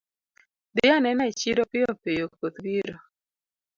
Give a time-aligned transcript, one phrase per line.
[0.75, 2.97] Dhi anena e chiro piyo piyo koth biro